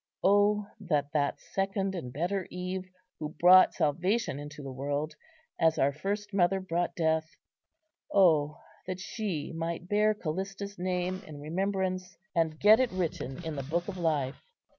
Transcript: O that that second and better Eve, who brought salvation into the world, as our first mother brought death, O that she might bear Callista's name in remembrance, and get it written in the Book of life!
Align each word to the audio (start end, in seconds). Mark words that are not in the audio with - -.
O 0.23 0.65
that 0.79 1.11
that 1.13 1.39
second 1.39 1.93
and 1.93 2.11
better 2.11 2.47
Eve, 2.49 2.89
who 3.19 3.35
brought 3.39 3.75
salvation 3.75 4.39
into 4.39 4.63
the 4.63 4.71
world, 4.71 5.15
as 5.59 5.77
our 5.77 5.91
first 5.93 6.33
mother 6.33 6.59
brought 6.59 6.95
death, 6.95 7.35
O 8.11 8.57
that 8.87 8.99
she 8.99 9.53
might 9.53 9.87
bear 9.87 10.15
Callista's 10.15 10.79
name 10.79 11.21
in 11.27 11.39
remembrance, 11.39 12.17
and 12.35 12.59
get 12.59 12.79
it 12.79 12.89
written 12.91 13.43
in 13.45 13.55
the 13.55 13.61
Book 13.61 13.87
of 13.87 13.95
life! 13.99 14.41